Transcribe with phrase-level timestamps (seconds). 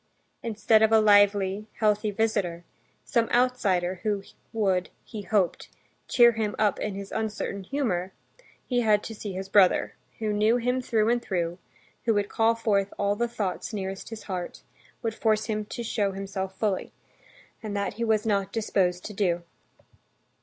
[0.41, 2.63] Instead of a lively, healthy visitor,
[3.05, 5.69] some outsider who would, he hoped,
[6.07, 8.11] cheer him up in his uncertain humor,
[8.65, 11.59] he had to see his brother, who knew him through and through,
[12.05, 14.63] who would call forth all the thoughts nearest his heart,
[15.03, 16.91] would force him to show himself fully.
[17.61, 19.43] And that he was not disposed to do.